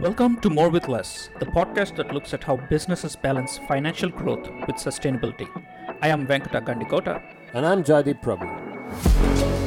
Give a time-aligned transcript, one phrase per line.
[0.00, 4.50] Welcome to More with Less, the podcast that looks at how businesses balance financial growth
[4.66, 5.48] with sustainability.
[6.02, 7.22] I am Venkata Gandikota.
[7.52, 9.63] And I'm Jaideep Prabhu.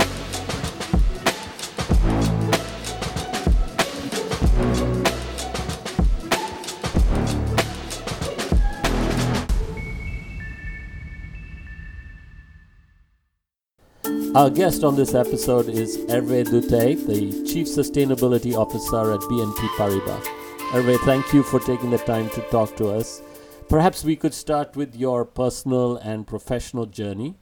[14.38, 20.24] Our guest on this episode is Hervé Duteil, the Chief Sustainability Officer at BNP Paribas.
[20.70, 23.23] Hervé, thank you for taking the time to talk to us.
[23.68, 27.34] Perhaps we could start with your personal and professional journey.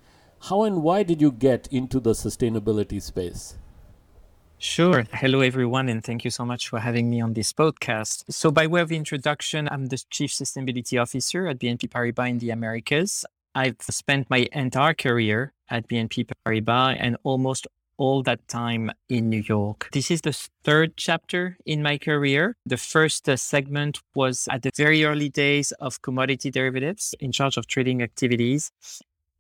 [0.44, 3.58] How and why did you get into the sustainability space?
[4.58, 5.04] Sure.
[5.12, 8.24] Hello, everyone, and thank you so much for having me on this podcast.
[8.30, 12.52] So, by way of introduction, I'm the Chief Sustainability Officer at BNP Paribas in the
[12.52, 13.26] Americas.
[13.54, 19.44] I've spent my entire career at BNP Paribas and almost all that time in New
[19.48, 19.90] York.
[19.94, 20.34] This is the
[20.64, 22.58] third chapter in my career.
[22.66, 27.58] The first uh, segment was at the very early days of commodity derivatives in charge
[27.58, 28.72] of trading activities.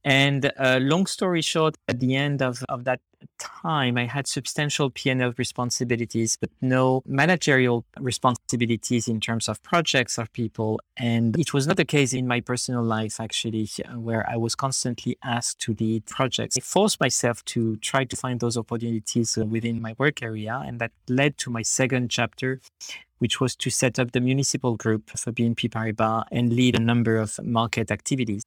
[0.05, 3.01] And uh, long story short, at the end of, of that
[3.39, 10.27] time, I had substantial P&L responsibilities, but no managerial responsibilities in terms of projects or
[10.27, 10.79] people.
[10.95, 15.17] And it was not the case in my personal life, actually, where I was constantly
[15.23, 16.55] asked to lead projects.
[16.55, 20.61] I forced myself to try to find those opportunities uh, within my work area.
[20.63, 22.61] And that led to my second chapter,
[23.19, 27.17] which was to set up the municipal group for BNP Paribas and lead a number
[27.17, 28.43] of market activities.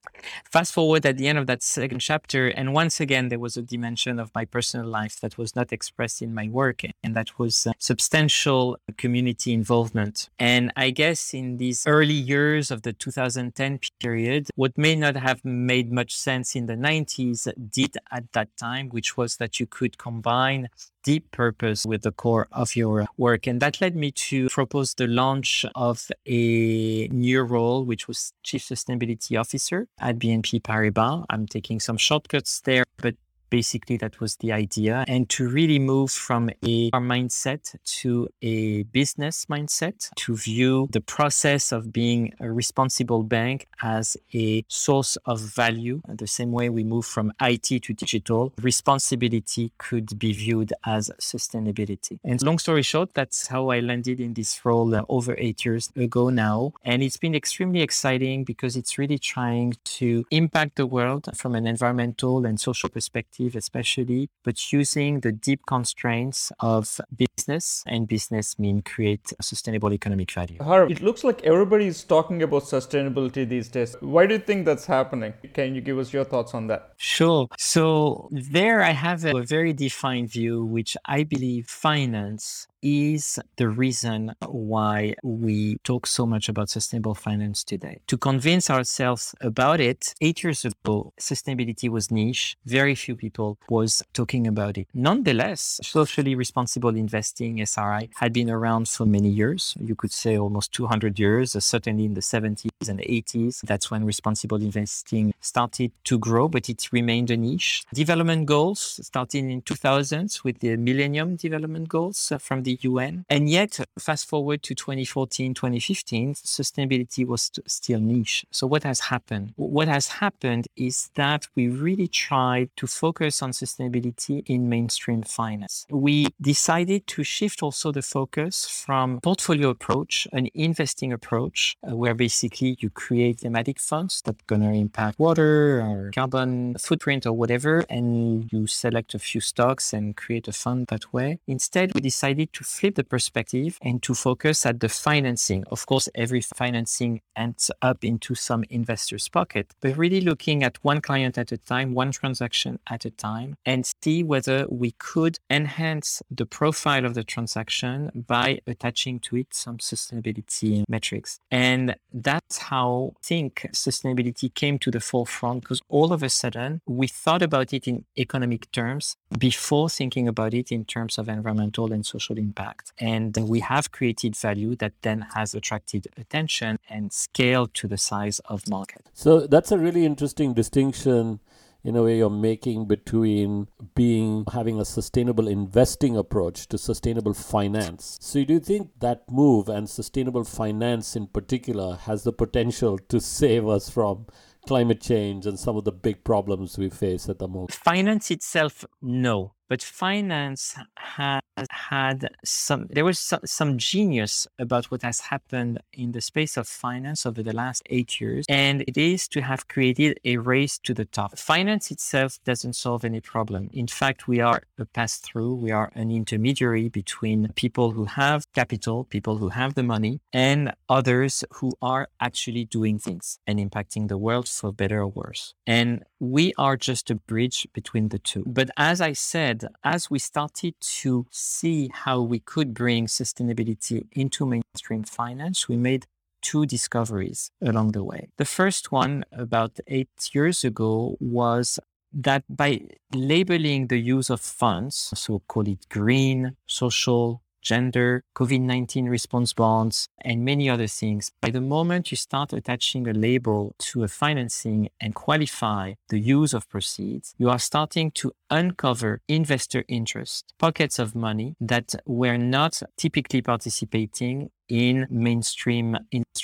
[0.51, 3.61] Fast forward at the end of that second chapter, and once again, there was a
[3.61, 7.67] dimension of my personal life that was not expressed in my work, and that was
[7.67, 10.29] uh, substantial community involvement.
[10.39, 15.43] And I guess in these early years of the 2010 period, what may not have
[15.43, 19.97] made much sense in the 90s did at that time, which was that you could
[19.97, 20.69] combine
[21.03, 23.47] deep purpose with the core of your work.
[23.47, 28.61] And that led me to propose the launch of a new role, which was Chief
[28.61, 31.25] Sustainability Officer at BNP Paribas.
[31.29, 33.15] I'm taking some shortcuts there, but
[33.49, 35.05] basically that was the idea.
[35.07, 41.71] And to really move from a mindset to a business mindset to view the process
[41.71, 47.05] of being a responsible bank as a source of value the same way we move
[47.05, 52.19] from IT to digital responsibility could be viewed as sustainability.
[52.23, 55.89] And long story short that's how I landed in this role uh, over 8 years
[55.95, 56.73] ago now.
[56.83, 61.65] And it's been extremely exciting because it's really trying to impact the world from an
[61.65, 68.81] environmental and social perspective especially, but using the deep constraints of business and business mean
[68.81, 70.57] create sustainable economic value.
[70.57, 73.95] Hervé, it looks like everybody is talking about sustainability these days.
[74.01, 75.33] Why do you think that's happening?
[75.53, 76.93] Can you give us your thoughts on that?
[76.97, 77.47] Sure.
[77.57, 84.33] So there I have a very defined view, which I believe finance is the reason
[84.45, 87.99] why we talk so much about sustainable finance today.
[88.07, 92.57] To convince ourselves about it, eight years ago, sustainability was niche.
[92.65, 94.87] Very few people was talking about it.
[94.93, 99.75] Nonetheless, socially responsible investing, SRI, had been around for many years.
[99.79, 103.61] You could say almost 200 years, uh, certainly in the 70s and 80s.
[103.61, 107.83] That's when responsible investing started to grow, but it remained a niche.
[107.93, 113.25] Development goals started in 2000s with the Millennium Development Goals uh, from the the UN.
[113.29, 118.45] And yet, fast forward to 2014, 2015, sustainability was st- still niche.
[118.51, 119.53] So, what has happened?
[119.55, 125.85] What has happened is that we really tried to focus on sustainability in mainstream finance.
[125.89, 132.13] We decided to shift also the focus from portfolio approach, an investing approach, uh, where
[132.13, 137.83] basically you create thematic funds that going to impact water or carbon footprint or whatever,
[137.89, 141.39] and you select a few stocks and create a fund that way.
[141.47, 145.63] Instead, we decided to flip the perspective and to focus at the financing.
[145.71, 150.99] Of course, every financing ends up into some investor's pocket, but really looking at one
[150.99, 156.21] client at a time, one transaction at a time, and see whether we could enhance
[156.29, 161.39] the profile of the transaction by attaching to it some sustainability metrics.
[161.49, 166.81] And that's how I think sustainability came to the forefront because all of a sudden
[166.85, 171.93] we thought about it in economic terms before thinking about it in terms of environmental
[171.93, 172.93] and social impact impact.
[172.97, 178.39] And we have created value that then has attracted attention and scaled to the size
[178.53, 179.01] of market.
[179.13, 181.39] So that's a really interesting distinction
[181.81, 188.17] in a way you're making between being having a sustainable investing approach to sustainable finance.
[188.21, 193.19] So do you think that move and sustainable finance in particular has the potential to
[193.21, 194.25] save us from
[194.67, 197.73] climate change and some of the big problems we face at the moment?
[197.73, 199.53] Finance itself, no.
[199.69, 206.11] But finance has had some, there was some, some genius about what has happened in
[206.11, 208.45] the space of finance over the last eight years.
[208.49, 211.37] And it is to have created a race to the top.
[211.37, 213.69] Finance itself doesn't solve any problem.
[213.73, 215.55] In fact, we are a pass through.
[215.55, 220.73] We are an intermediary between people who have capital, people who have the money, and
[220.87, 225.53] others who are actually doing things and impacting the world for better or worse.
[225.65, 228.43] And we are just a bridge between the two.
[228.45, 234.45] But as I said, as we started to see how we could bring sustainability into
[234.45, 236.05] mainstream finance, we made
[236.41, 238.29] two discoveries along the way.
[238.37, 241.79] The first one, about eight years ago, was
[242.13, 242.81] that by
[243.13, 250.07] labeling the use of funds, so call it green, social, gender, COVID 19 response bonds,
[250.21, 251.31] and many other things.
[251.41, 256.53] By the moment you start attaching a label to a financing and qualify the use
[256.53, 262.81] of proceeds, you are starting to uncover investor interest, pockets of money that were not
[262.97, 265.97] typically participating in mainstream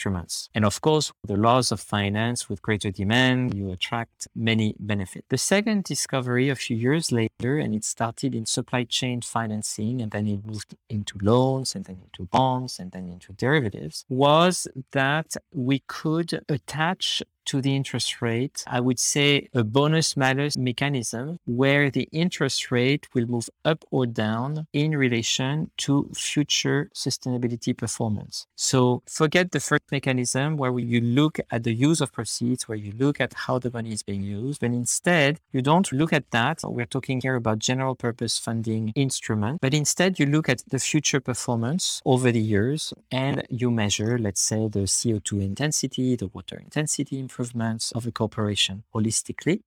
[0.05, 0.49] instruments.
[0.53, 5.25] And of course, the laws of finance with greater demand, you attract many benefits.
[5.29, 10.11] The second discovery a few years later, and it started in supply chain financing, and
[10.11, 15.35] then it moved into loans, and then into bonds, and then into derivatives, was that
[15.51, 21.89] we could attach to the interest rate, I would say a bonus malus mechanism where
[21.89, 28.47] the interest rate will move up or down in relation to future sustainability performance.
[28.55, 32.93] So forget the first mechanism where you look at the use of proceeds, where you
[32.97, 36.61] look at how the money is being used, but instead you don't look at that.
[36.63, 41.19] We're talking here about general purpose funding instrument, but instead you look at the future
[41.19, 47.19] performance over the years and you measure, let's say, the CO2 intensity, the water intensity
[47.35, 49.59] improvements of a corporation holistically.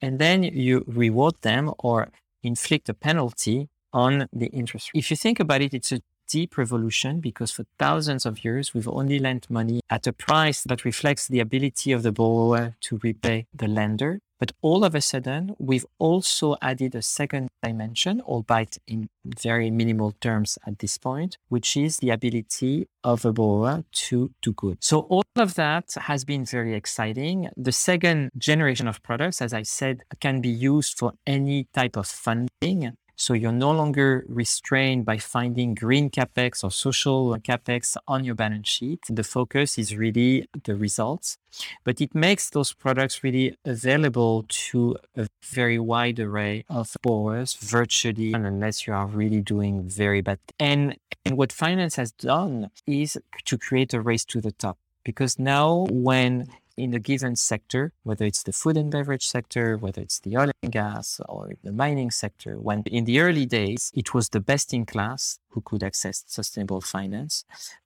[0.00, 2.08] And then you reward them or
[2.42, 4.90] inflict a penalty on the interest.
[4.94, 8.88] If you think about it, it's a deep revolution because for thousands of years we've
[8.88, 13.46] only lent money at a price that reflects the ability of the borrower to repay
[13.54, 14.18] the lender.
[14.44, 20.12] But all of a sudden, we've also added a second dimension, albeit in very minimal
[20.20, 24.84] terms at this point, which is the ability of a borrower to do good.
[24.84, 27.48] So all of that has been very exciting.
[27.56, 32.06] The second generation of products, as I said, can be used for any type of
[32.06, 32.92] funding.
[33.16, 38.68] So you're no longer restrained by finding green capex or social capex on your balance
[38.68, 39.00] sheet.
[39.08, 41.38] The focus is really the results,
[41.84, 48.32] but it makes those products really available to a very wide array of borrowers virtually,
[48.32, 50.38] unless you are really doing very bad.
[50.58, 55.38] And, and what finance has done is to create a race to the top because
[55.38, 56.46] now when
[56.76, 60.50] in a given sector, whether it's the food and beverage sector, whether it's the oil
[60.62, 64.74] and gas or the mining sector, when in the early days, it was the best
[64.74, 67.44] in class who could access sustainable finance.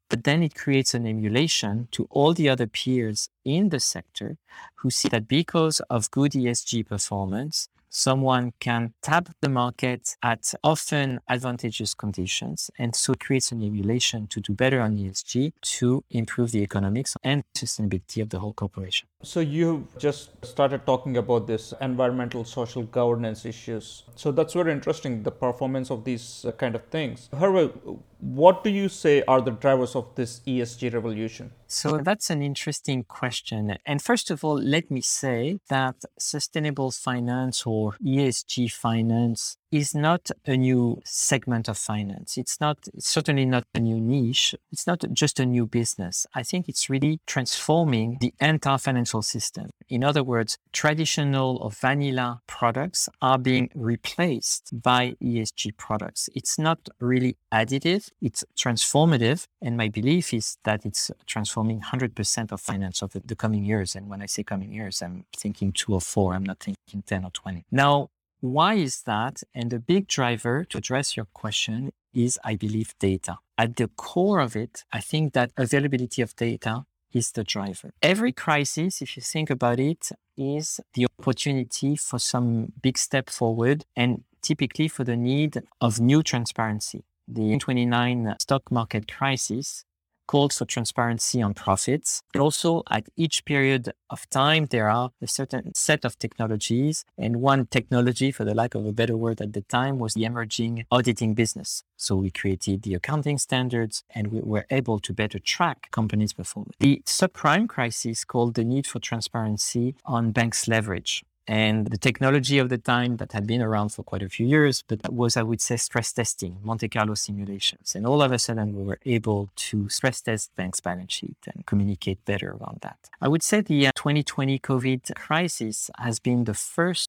[0.08, 4.38] But then it creates an emulation to all the other peers in the sector
[4.76, 11.20] who see that because of good ESG performance, someone can tap the market at often
[11.28, 12.70] advantageous conditions.
[12.78, 17.44] And so creates an emulation to do better on ESG to improve the economics and
[17.56, 19.08] sustainability of the whole corporation.
[19.24, 24.04] So you just started talking about this environmental social governance issues.
[24.14, 27.28] So that's very interesting, the performance of these uh, kind of things.
[27.32, 27.72] Hervé,
[28.20, 31.50] what do you say are the drivers of this ESG revolution?
[31.66, 33.76] So that's an interesting question.
[33.86, 40.30] And first of all, let me say that sustainable finance or ESG finance is not
[40.46, 42.38] a new segment of finance.
[42.38, 44.54] It's not certainly not a new niche.
[44.72, 46.26] It's not just a new business.
[46.34, 49.70] I think it's really transforming the entire financial system.
[49.88, 56.28] In other words, traditional or vanilla products are being replaced by ESG products.
[56.34, 59.46] It's not really additive, it's transformative.
[59.62, 63.94] And my belief is that it's transforming 100% of finance the, the coming years.
[63.94, 67.24] And when I say coming years, I'm thinking two or four, I'm not thinking 10
[67.24, 67.64] or 20.
[67.70, 68.10] Now,
[68.40, 69.42] why is that?
[69.54, 73.38] And the big driver to address your question is, I believe, data.
[73.56, 77.90] At the core of it, I think that availability of data is the driver.
[78.02, 83.84] Every crisis, if you think about it, is the opportunity for some big step forward
[83.96, 87.04] and typically for the need of new transparency.
[87.26, 89.84] The 29 stock market crisis
[90.28, 92.22] called for transparency on profits.
[92.32, 97.04] But also at each period of time, there are a certain set of technologies.
[97.24, 100.24] And one technology, for the lack of a better word at the time, was the
[100.24, 101.82] emerging auditing business.
[101.96, 106.76] So we created the accounting standards and we were able to better track companies' performance.
[106.78, 111.24] The subprime crisis called the need for transparency on banks' leverage.
[111.48, 114.84] And the technology of the time that had been around for quite a few years,
[114.86, 117.94] but that was, I would say, stress testing, Monte Carlo simulations.
[117.94, 121.64] And all of a sudden, we were able to stress test banks' balance sheet and
[121.64, 122.98] communicate better around that.
[123.22, 127.08] I would say the 2020 uh, COVID crisis has been the first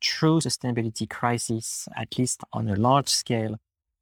[0.00, 3.56] true sustainability crisis, at least on a large scale,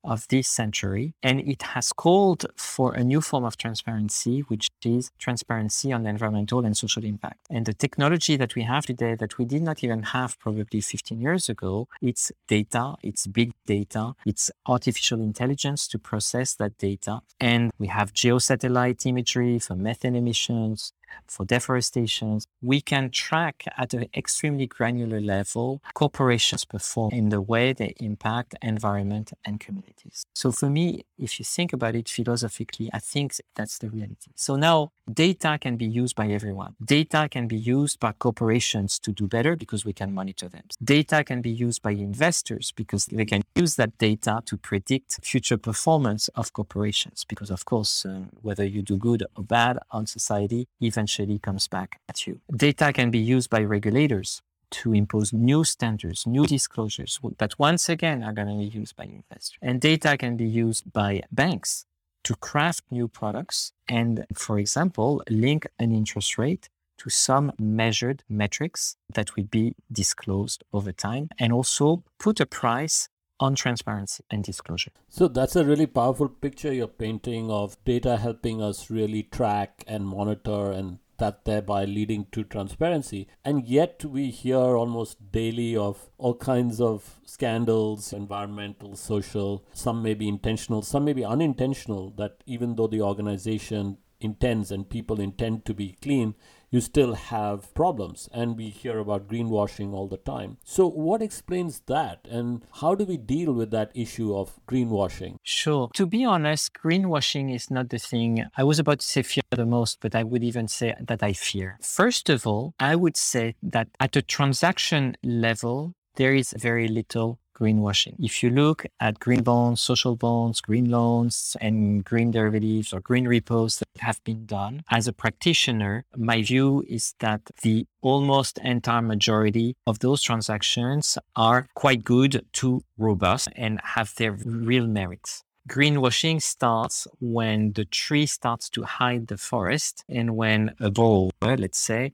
[0.05, 1.15] of this century.
[1.23, 6.11] And it has called for a new form of transparency, which is transparency on the
[6.11, 7.41] environmental and social impact.
[7.51, 11.21] And the technology that we have today that we did not even have probably 15
[11.21, 17.21] years ago, it's data, it's big data, it's artificial intelligence to process that data.
[17.41, 20.93] And we have geosatellite imagery for methane emissions,
[21.27, 27.73] for deforestation, we can track at an extremely granular level corporations perform in the way
[27.73, 30.25] they impact environment and communities.
[30.35, 34.31] So for me, if you think about it philosophically, I think that's the reality.
[34.35, 36.75] So now data can be used by everyone.
[36.85, 40.63] Data can be used by corporations to do better because we can monitor them.
[40.83, 45.57] Data can be used by investors because they can use that data to predict future
[45.57, 47.25] performance of corporations.
[47.29, 51.69] Because of course, uh, whether you do good or bad on society, even eventually comes
[51.69, 52.41] back at you.
[52.55, 58.23] Data can be used by regulators to impose new standards, new disclosures that once again
[58.23, 59.59] are going to be used by investors.
[59.63, 61.87] And data can be used by banks
[62.25, 68.97] to craft new products and, for example, link an interest rate to some measured metrics
[69.15, 73.09] that will be disclosed over time and also put a price
[73.41, 74.93] on transparency and disclosure.
[75.09, 80.07] So that's a really powerful picture you're painting of data helping us really track and
[80.07, 83.27] monitor and that thereby leading to transparency.
[83.45, 90.15] And yet we hear almost daily of all kinds of scandals, environmental, social, some may
[90.15, 95.65] be intentional, some may be unintentional, that even though the organization intends and people intend
[95.65, 96.35] to be clean,
[96.71, 98.29] you still have problems.
[98.33, 100.59] And we hear about greenwashing all the time.
[100.65, 102.27] So, what explains that?
[102.31, 105.37] And how do we deal with that issue of greenwashing?
[105.43, 105.89] Sure.
[105.95, 109.67] To be honest, greenwashing is not the thing I was about to say fear the
[109.67, 111.79] most, but I would even say that I fear.
[111.83, 117.39] First of all, I would say that at a transaction level, there is very little
[117.59, 118.15] greenwashing.
[118.19, 123.27] If you look at green bonds, social bonds, green loans, and green derivatives or green
[123.27, 129.03] repos that have been done, as a practitioner, my view is that the almost entire
[129.03, 135.43] majority of those transactions are quite good to robust and have their real merits.
[135.69, 141.79] Greenwashing starts when the tree starts to hide the forest and when a borrower, let's
[141.79, 142.13] say,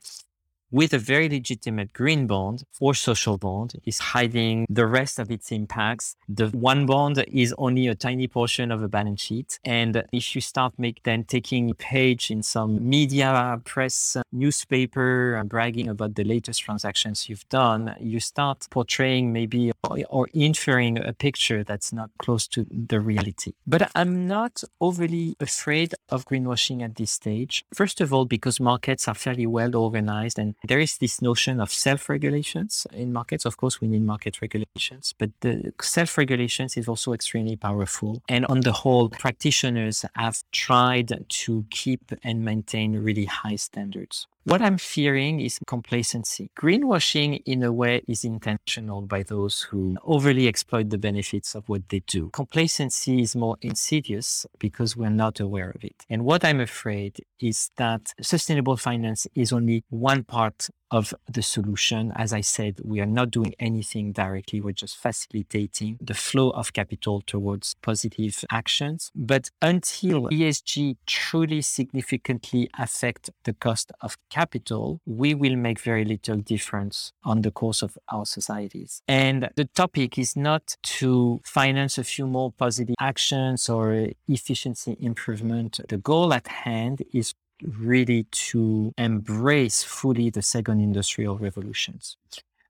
[0.75, 5.53] with a very legitimate green bond or social bond is hiding the rest of its
[5.53, 6.17] impacts.
[6.29, 9.61] The one bond is only a tiny portion of a balance sheet.
[9.65, 15.49] And if you start make then taking a page in some media, press, newspaper, and
[15.49, 19.71] bragging about the latest transactions you've done, you start portraying maybe
[20.11, 23.53] or inferring a picture that's not close to the reality.
[23.65, 27.65] But I'm not overly afraid of greenwashing at this stage.
[27.73, 31.71] First of all, because markets are fairly well organized and there is this notion of
[31.71, 33.45] self-regulations in markets.
[33.45, 38.23] Of course, we need market regulations, but the self-regulations is also extremely powerful.
[38.29, 44.27] And on the whole, practitioners have tried to keep and maintain really high standards.
[44.47, 46.51] What I'm fearing is complacency.
[46.55, 51.89] Greenwashing, in a way, is intentional by those who overly exploit the benefits of what
[51.89, 52.29] they do.
[52.35, 56.05] Complacency is more insidious because we're not aware of it.
[56.11, 62.13] And what I'm afraid is that sustainable finance is only one part of the solution.
[62.15, 64.61] As I said, we are not doing anything directly.
[64.61, 69.11] We're just facilitating the flow of capital towards positive actions.
[69.15, 76.37] But until ESG truly significantly affect the cost of capital, we will make very little
[76.37, 79.03] difference on the course of our societies.
[79.09, 85.81] And the topic is not to finance a few more positive actions or efficiency improvement.
[85.89, 92.17] The goal at hand is really to embrace fully the second industrial revolutions.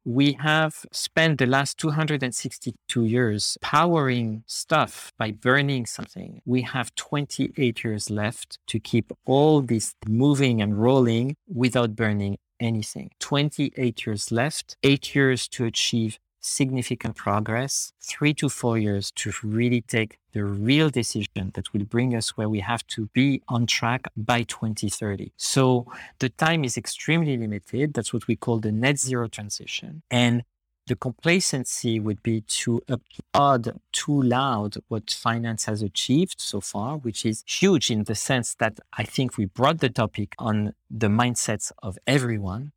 [0.07, 6.43] We have spent the last 262 years powering stuff by burning something.
[6.45, 13.13] We have 28 years left to keep all this moving and rolling without burning anything.
[13.21, 19.81] 28 years left, eight years to achieve significant progress, three to four years to really
[19.81, 24.07] take the real decision that will bring us where we have to be on track
[24.17, 25.33] by 2030.
[25.37, 25.87] So
[26.19, 27.95] the time is extremely limited.
[27.95, 30.03] That's what we call the net zero transition.
[30.11, 30.45] And
[30.87, 37.25] the complacency would be to applaud too loud what finance has achieved so far, which
[37.25, 41.73] is huge in the sense that I think we brought the topic on the mindsets
[41.83, 42.73] of everyone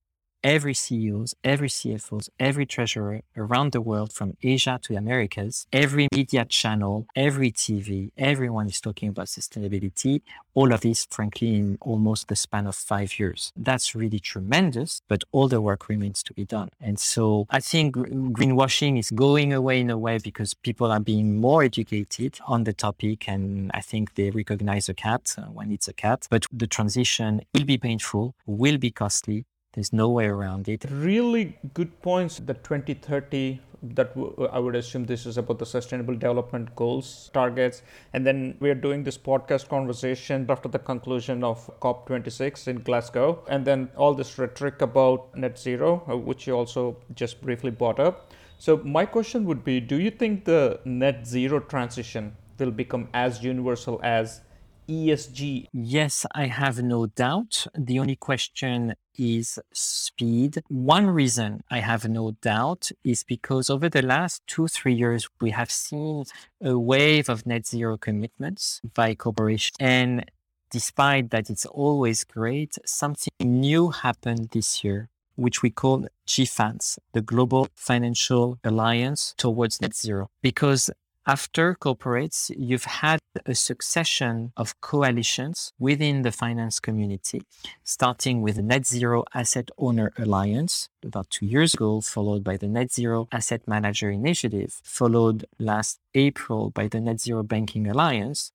[0.47, 6.45] every CEOs, every CFOs, every treasurer around the world from Asia to Americas, every media
[6.45, 10.21] channel, every TV, everyone is talking about sustainability.
[10.53, 13.51] All of this, frankly, in almost the span of five years.
[13.57, 16.69] That's really tremendous, but all the work remains to be done.
[16.79, 17.97] And so I think
[18.37, 22.73] greenwashing is going away in a way because people are being more educated on the
[22.73, 23.27] topic.
[23.27, 26.25] And I think they recognize a cat uh, when it's a cat.
[26.29, 29.45] But the transition will be painful, will be costly,
[29.77, 30.83] there's no way around it.
[30.89, 32.39] Really good points.
[32.39, 37.83] The 2030 that w- I would assume this is about the sustainable development goals targets
[38.11, 43.45] and then we are doing this podcast conversation after the conclusion of COP26 in Glasgow
[43.47, 47.99] and then all this rhetoric about net zero uh, which you also just briefly brought
[47.99, 53.07] up so my question would be do you think the net zero transition will become
[53.13, 54.41] as universal as
[54.87, 55.67] ESG?
[55.73, 57.67] Yes, I have no doubt.
[57.77, 60.63] The only question is speed.
[60.67, 65.51] One reason I have no doubt is because over the last two, three years, we
[65.51, 66.25] have seen
[66.61, 69.75] a wave of net zero commitments by corporations.
[69.79, 70.25] And
[70.71, 77.21] despite that, it's always great, something new happened this year which we call GFANZ, the
[77.21, 80.29] Global Financial Alliance Towards Net Zero.
[80.41, 80.89] Because
[81.27, 87.41] after corporates, you've had a succession of coalitions within the finance community,
[87.83, 92.69] starting with the Net Zero Asset Owner Alliance about two years ago, followed by the
[92.69, 98.53] Net Zero Asset Manager Initiative, followed last April by the Net Zero Banking Alliance,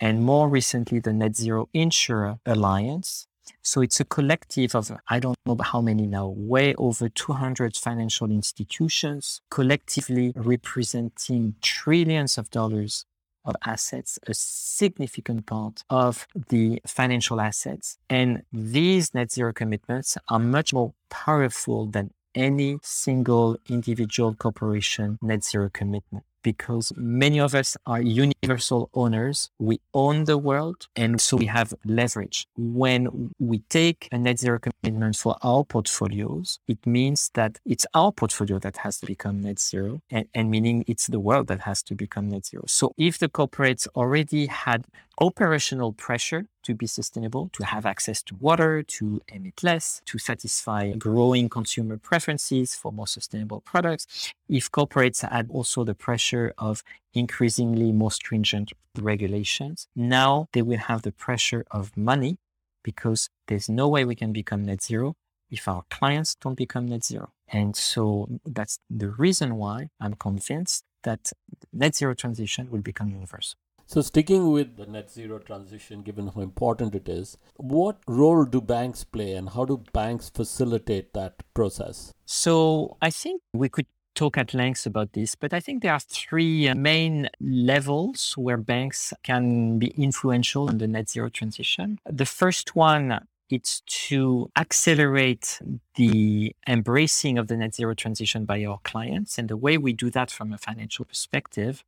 [0.00, 3.28] and more recently, the Net Zero Insurer Alliance,
[3.62, 8.30] so it's a collective of, I don't know how many now, way over 200 financial
[8.30, 13.04] institutions collectively representing trillions of dollars
[13.44, 17.96] of assets, a significant part of the financial assets.
[18.10, 25.42] And these net zero commitments are much more powerful than any single individual corporation net
[25.42, 29.50] zero commitment because many of us are universal owners.
[29.58, 32.46] We own the world and so we have leverage.
[32.56, 38.12] When we take a net zero commitment for our portfolios, it means that it's our
[38.12, 41.82] portfolio that has to become net zero and, and meaning it's the world that has
[41.84, 42.64] to become net zero.
[42.66, 44.84] So if the corporates already had
[45.18, 50.92] operational pressure to be sustainable, to have access to water, to emit less, to satisfy
[50.92, 54.32] growing consumer preferences for more sustainable products.
[54.48, 56.82] If corporates had also the pressure of
[57.14, 62.38] increasingly more stringent regulations, now they will have the pressure of money
[62.82, 65.14] because there's no way we can become net zero
[65.50, 67.32] if our clients don't become net zero.
[67.48, 71.32] And so that's the reason why I'm convinced that
[71.72, 73.58] net zero transition will become universal.
[73.88, 78.60] So, sticking with the net zero transition, given how important it is, what role do
[78.60, 82.12] banks play and how do banks facilitate that process?
[82.24, 83.86] So, I think we could
[84.16, 88.56] talk at length about this, but I think there are three uh, main levels where
[88.56, 92.00] banks can be influential in the net zero transition.
[92.04, 95.60] The first one it's to accelerate
[95.94, 99.38] the embracing of the net zero transition by our clients.
[99.38, 101.84] And the way we do that from a financial perspective,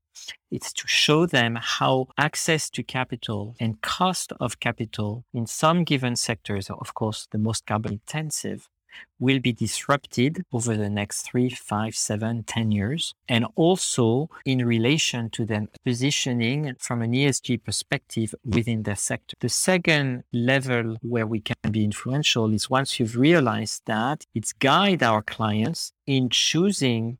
[0.50, 6.16] it's to show them how access to capital and cost of capital in some given
[6.16, 8.68] sectors, of course, the most carbon intensive,
[9.18, 13.14] will be disrupted over the next three, five, seven, ten years.
[13.28, 19.34] And also in relation to them positioning from an ESG perspective within their sector.
[19.40, 25.02] The second level where we can be influential is once you've realized that, it's guide
[25.02, 27.18] our clients in choosing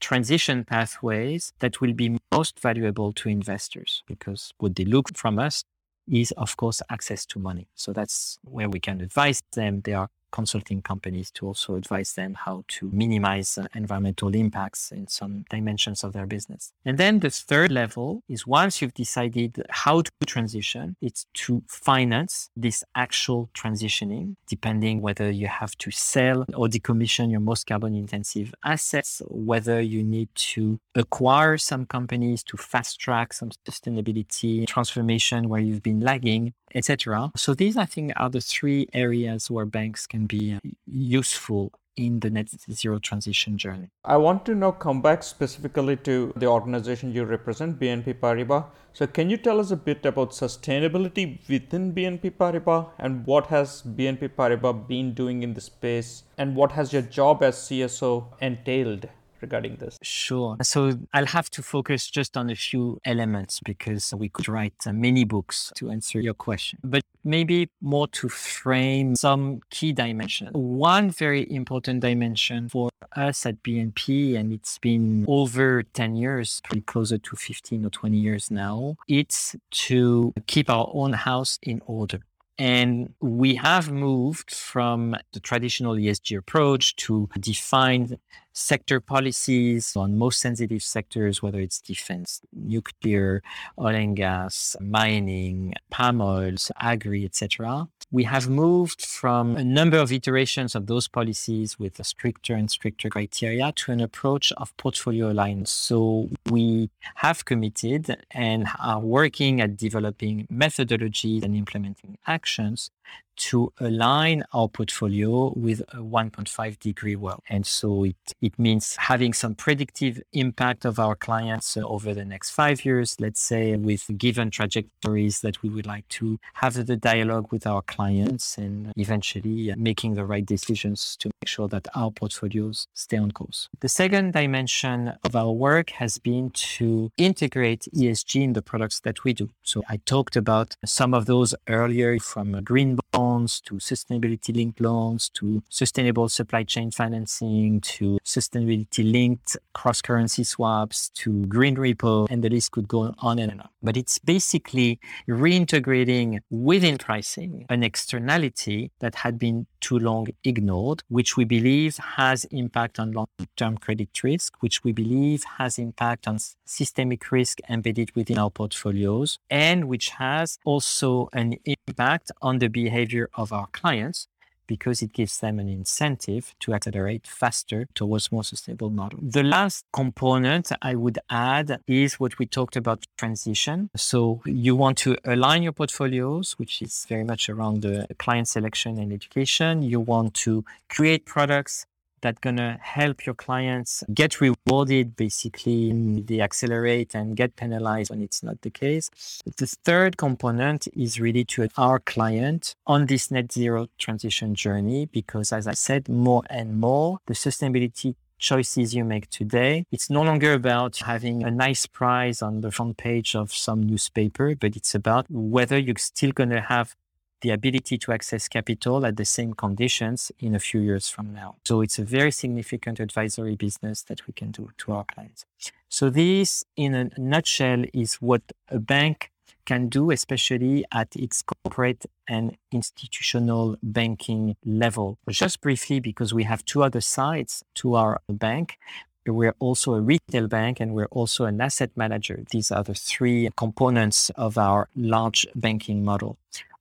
[0.00, 5.62] transition pathways that will be most valuable to investors because what they look from us
[6.10, 10.08] is of course access to money so that's where we can advise them they are
[10.30, 16.04] consulting companies to also advise them how to minimize uh, environmental impacts in some dimensions
[16.04, 16.72] of their business.
[16.84, 22.50] And then the third level is once you've decided how to transition, it's to finance
[22.56, 28.54] this actual transitioning, depending whether you have to sell or decommission your most carbon intensive
[28.64, 35.60] assets, whether you need to acquire some companies to fast track some sustainability transformation where
[35.60, 37.30] you've been lagging, etc.
[37.36, 42.20] So these, I think, are the three areas where banks can be uh, useful in
[42.20, 43.90] the net zero transition journey.
[44.04, 48.64] I want to now come back specifically to the organization you represent, BNP Paribas.
[48.92, 53.82] So, can you tell us a bit about sustainability within BNP Paribas and what has
[53.82, 59.08] BNP Paribas been doing in the space and what has your job as CSO entailed?
[59.42, 59.98] Regarding this?
[60.02, 60.56] Sure.
[60.62, 64.92] So I'll have to focus just on a few elements because we could write uh,
[64.92, 70.50] many books to answer your question, but maybe more to frame some key dimensions.
[70.52, 76.82] One very important dimension for us at BNP, and it's been over 10 years, pretty
[76.82, 82.20] closer to 15 or 20 years now, it's to keep our own house in order.
[82.58, 88.18] And we have moved from the traditional ESG approach to define
[88.52, 93.42] sector policies on most sensitive sectors, whether it's defense, nuclear,
[93.78, 97.88] oil and gas, mining, palm oils, agri, etc.
[98.12, 103.08] We have moved from a number of iterations of those policies with stricter and stricter
[103.08, 105.68] criteria to an approach of portfolio alignment.
[105.68, 112.90] So we have committed and are working at developing methodologies and implementing actions
[113.40, 117.40] to align our portfolio with a 1.5 degree world.
[117.48, 122.24] And so it, it means having some predictive impact of our clients uh, over the
[122.24, 126.96] next five years, let's say, with given trajectories that we would like to have the
[126.96, 131.88] dialogue with our clients and eventually uh, making the right decisions to make sure that
[131.94, 133.70] our portfolios stay on course.
[133.80, 139.24] The second dimension of our work has been to integrate ESG in the products that
[139.24, 139.48] we do.
[139.62, 145.28] So I talked about some of those earlier from green loans to sustainability linked loans
[145.30, 152.44] to sustainable supply chain financing to sustainability linked cross currency swaps to green repo, and
[152.44, 153.68] the list could go on and on.
[153.82, 161.36] But it's basically reintegrating within pricing an externality that had been too long ignored, which
[161.36, 167.32] we believe has impact on long-term credit risk, which we believe has impact on systemic
[167.32, 172.89] risk embedded within our portfolios, and which has also an impact on the behavior
[173.34, 174.28] of our clients
[174.70, 179.18] because it gives them an incentive to accelerate faster towards more sustainable model.
[179.20, 183.90] The last component I would add is what we talked about transition.
[183.96, 188.92] So you want to align your portfolios, which is very much around the client selection
[189.02, 189.82] and education.
[189.82, 191.74] You want to create products
[192.20, 198.22] that's going to help your clients get rewarded basically they accelerate and get penalized when
[198.22, 199.10] it's not the case
[199.56, 205.52] the third component is really to our client on this net zero transition journey because
[205.52, 209.84] as i said more and more the sustainability choices you make today.
[209.92, 214.56] It's no longer about having a nice prize on the front page of some newspaper,
[214.56, 216.96] but it's about whether you're still going to have
[217.42, 221.56] the ability to access capital at the same conditions in a few years from now.
[221.64, 225.44] So it's a very significant advisory business that we can do to our clients.
[225.88, 229.30] So this, in a nutshell, is what a bank
[229.66, 235.18] can do, especially at its corporate and institutional banking level.
[235.28, 238.78] Just briefly, because we have two other sides to our bank.
[239.26, 242.42] We're also a retail bank and we're also an asset manager.
[242.50, 246.38] These are the three components of our large banking model.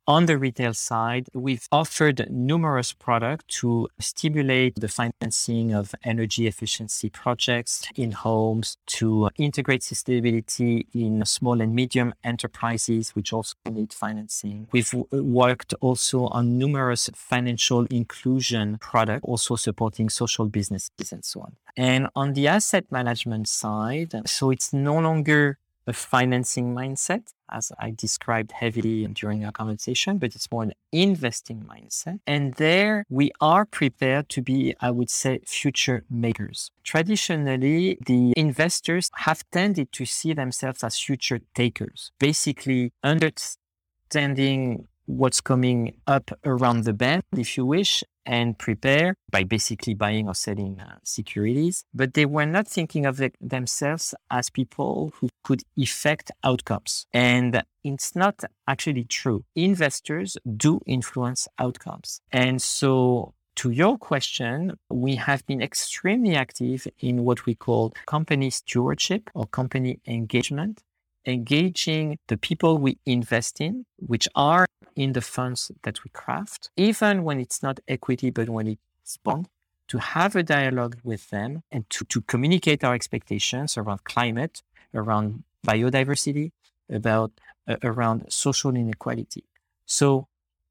[0.09, 7.11] On the retail side, we've offered numerous products to stimulate the financing of energy efficiency
[7.11, 14.67] projects in homes, to integrate sustainability in small and medium enterprises, which also need financing.
[14.71, 21.55] We've worked also on numerous financial inclusion products, also supporting social businesses and so on.
[21.77, 27.91] And on the asset management side, so it's no longer a financing mindset, as I
[27.91, 32.19] described heavily during our conversation, but it's more an investing mindset.
[32.27, 36.71] And there we are prepared to be, I would say, future makers.
[36.83, 45.95] Traditionally, the investors have tended to see themselves as future takers, basically understanding what's coming
[46.05, 50.97] up around the bend, if you wish, and prepare by basically buying or selling uh,
[51.03, 51.83] securities.
[51.93, 57.07] But they were not thinking of it themselves as people who could effect outcomes.
[57.11, 59.45] And it's not actually true.
[59.55, 62.21] Investors do influence outcomes.
[62.31, 68.51] And so to your question, we have been extremely active in what we call company
[68.51, 70.83] stewardship or company engagement
[71.29, 74.65] engaging the people we invest in, which are
[74.95, 79.47] in the funds that we craft, even when it's not equity, but when it's bond,
[79.87, 84.61] to have a dialogue with them and to, to communicate our expectations around climate,
[84.93, 86.51] around biodiversity,
[86.89, 87.31] about
[87.67, 89.43] uh, around social inequality.
[89.85, 90.27] So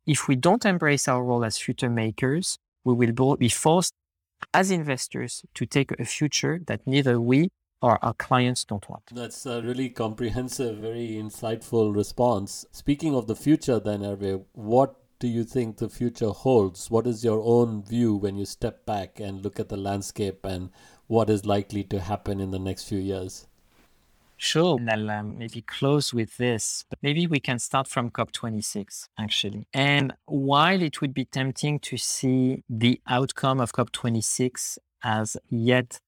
[0.06, 3.92] if we don't embrace our role as future makers, we will be forced
[4.54, 9.04] as investors to take a future that neither we or our clients don't want.
[9.12, 12.66] That's a really comprehensive, very insightful response.
[12.72, 16.90] Speaking of the future, then, Hervé, what do you think the future holds?
[16.90, 20.70] What is your own view when you step back and look at the landscape and
[21.06, 23.46] what is likely to happen in the next few years?
[24.36, 24.78] Sure.
[24.78, 29.66] And I'll um, maybe close with this, but maybe we can start from COP26, actually.
[29.74, 36.00] And while it would be tempting to see the outcome of COP26 as yet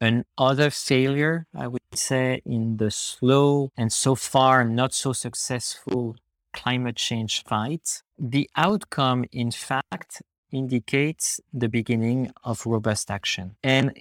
[0.00, 6.16] another failure, I would say, in the slow and so far not so successful
[6.52, 13.56] climate change fight, the outcome, in fact, indicates the beginning of robust action.
[13.62, 13.92] And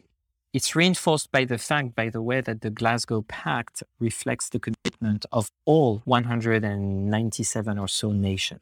[0.54, 5.26] it's reinforced by the fact, by the way, that the Glasgow Pact reflects the commitment
[5.32, 8.62] of all 197 or so nations.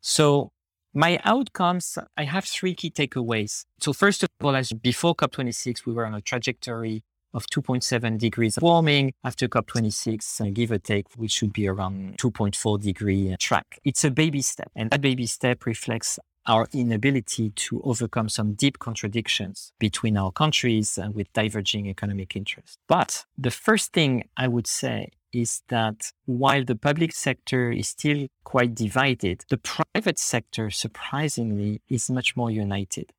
[0.00, 0.52] So
[0.94, 3.64] my outcomes, I have three key takeaways.
[3.80, 7.02] So first of all, as before COP26, we were on a trajectory
[7.34, 9.12] of 2.7 degrees of warming.
[9.24, 13.78] After COP26, uh, give or take, we should be around 2.4 degree track.
[13.84, 18.78] It's a baby step, and that baby step reflects our inability to overcome some deep
[18.80, 22.76] contradictions between our countries and with diverging economic interests.
[22.88, 28.26] But the first thing I would say is that while the public sector is still
[28.44, 33.12] quite divided, the private sector, surprisingly, is much more united.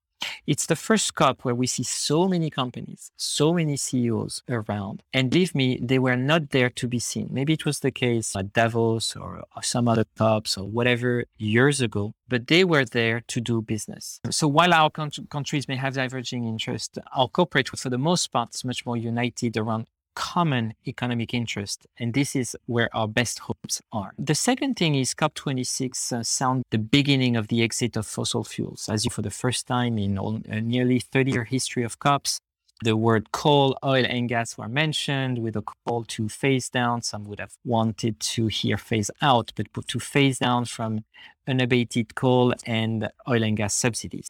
[0.47, 5.04] It's the first COP where we see so many companies, so many CEOs around.
[5.13, 7.28] And believe me, they were not there to be seen.
[7.32, 12.13] Maybe it was the case at Davos or, some other COPs or whatever years ago,
[12.30, 14.21] but they were there to do business.
[14.30, 18.63] So while our countries may have diverging interests, our corporate, for the most part, is
[18.63, 21.88] much more united around common economic interest.
[21.99, 24.13] And this is where our best hopes are.
[24.17, 28.89] The second thing is COP26 uh, sound the beginning of the exit of fossil fuels.
[28.89, 32.39] As you, for the first time in all, a nearly 30 year history of COPs,
[32.84, 37.02] the word coal, oil, and gas were mentioned with a call to phase down.
[37.02, 41.06] Some would have wanted to hear phase out, but to phase down from
[41.47, 44.28] unabated coal and oil and gas subsidies.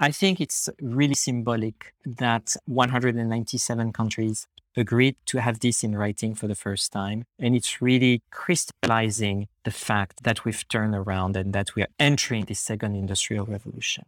[0.00, 6.46] I think it's really symbolic that 197 countries agreed to have this in writing for
[6.46, 7.24] the first time.
[7.38, 12.44] And it's really crystallizing the fact that we've turned around and that we are entering
[12.44, 14.04] the second industrial revolution.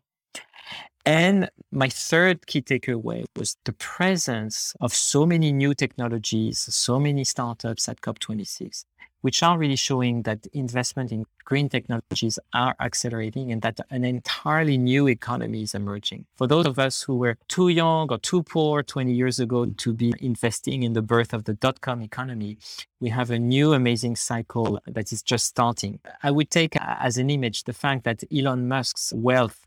[1.06, 7.24] And my third key takeaway was the presence of so many new technologies, so many
[7.24, 8.84] startups at COP26
[9.24, 14.76] which are really showing that investment in green technologies are accelerating and that an entirely
[14.76, 16.26] new economy is emerging.
[16.36, 19.94] For those of us who were too young or too poor 20 years ago to
[19.94, 22.58] be investing in the birth of the dot com economy,
[23.00, 26.00] we have a new amazing cycle that is just starting.
[26.22, 29.64] I would take as an image the fact that Elon Musk's wealth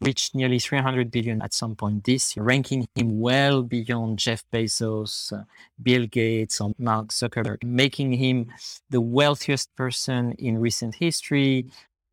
[0.00, 5.32] reached nearly 300 billion at some point this year, ranking him well beyond Jeff Bezos,
[5.32, 5.44] uh,
[5.82, 8.52] Bill Gates, or Mark Zuckerberg, making him
[8.90, 11.66] the wealthiest person in recent history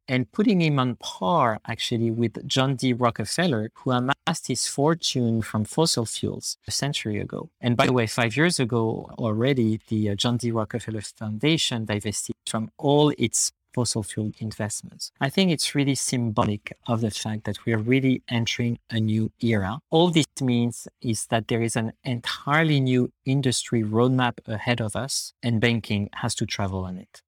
[0.07, 2.93] and putting him on par actually with John D.
[2.93, 7.49] Rockefeller, who amassed his fortune from fossil fuels a century ago.
[7.59, 10.51] And by the way, five years ago already, the uh, John D.
[10.51, 15.11] Rockefeller Foundation divested from all its fossil fuel investments.
[15.27, 19.25] I think it's really symbolic of the fact that we are really entering a new
[19.41, 19.79] era.
[19.95, 25.33] All this means is that there is an entirely new industry roadmap ahead of us,
[25.43, 27.21] and banking has to travel on it.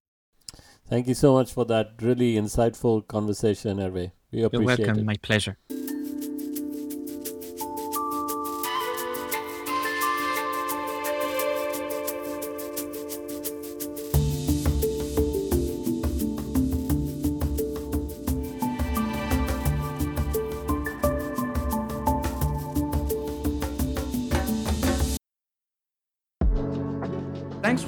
[0.89, 4.12] Thank you so much for that really insightful conversation, Hervé.
[4.31, 4.99] We appreciate You're welcome.
[4.99, 5.05] It.
[5.05, 5.57] My pleasure.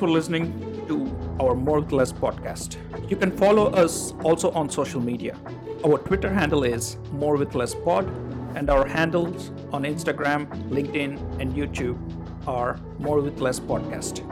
[0.10, 0.96] For listening to
[1.40, 2.78] our More with Less podcast.
[3.12, 5.38] You can follow us also on social media.
[5.86, 8.08] Our Twitter handle is More with Less Pod,
[8.56, 11.98] and our handles on Instagram, LinkedIn, and YouTube
[12.48, 14.24] are More with Less Podcast.